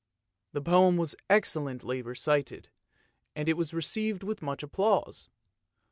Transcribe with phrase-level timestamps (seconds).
[0.53, 2.69] The poem was excellently recited,
[3.35, 5.29] and it was received with much applause.